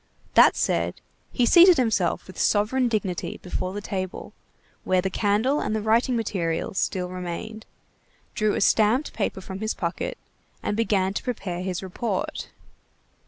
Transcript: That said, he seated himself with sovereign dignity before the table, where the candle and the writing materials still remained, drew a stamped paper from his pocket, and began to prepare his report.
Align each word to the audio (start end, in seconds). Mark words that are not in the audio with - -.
That 0.33 0.55
said, 0.55 0.99
he 1.31 1.45
seated 1.45 1.77
himself 1.77 2.25
with 2.25 2.39
sovereign 2.39 2.87
dignity 2.87 3.37
before 3.43 3.71
the 3.71 3.81
table, 3.83 4.33
where 4.83 4.99
the 4.99 5.11
candle 5.11 5.59
and 5.59 5.75
the 5.75 5.81
writing 5.83 6.15
materials 6.15 6.79
still 6.79 7.07
remained, 7.09 7.67
drew 8.33 8.55
a 8.55 8.61
stamped 8.61 9.13
paper 9.13 9.41
from 9.41 9.59
his 9.59 9.75
pocket, 9.75 10.17
and 10.63 10.75
began 10.75 11.13
to 11.13 11.23
prepare 11.23 11.61
his 11.61 11.83
report. 11.83 12.49